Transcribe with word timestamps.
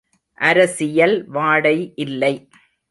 அரசியல் 0.39 1.15
வாடை 1.27 1.77
இல்லை. 1.95 2.33